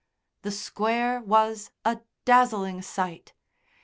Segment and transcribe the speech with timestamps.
[0.41, 3.33] The Square was a dazzling sight.